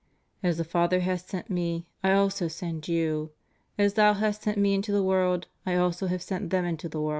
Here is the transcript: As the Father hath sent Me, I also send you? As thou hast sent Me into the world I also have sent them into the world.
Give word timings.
As 0.41 0.57
the 0.57 0.63
Father 0.63 1.01
hath 1.01 1.29
sent 1.29 1.47
Me, 1.51 1.85
I 2.03 2.13
also 2.13 2.47
send 2.47 2.87
you? 2.87 3.29
As 3.77 3.93
thou 3.93 4.13
hast 4.15 4.41
sent 4.41 4.57
Me 4.57 4.73
into 4.73 4.91
the 4.91 5.03
world 5.03 5.45
I 5.63 5.75
also 5.75 6.07
have 6.07 6.23
sent 6.23 6.49
them 6.49 6.65
into 6.65 6.89
the 6.89 6.99
world. 6.99 7.09